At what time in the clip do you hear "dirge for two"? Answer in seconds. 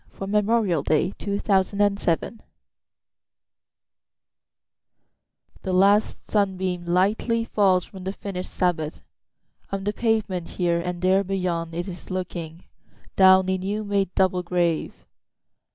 0.15-1.39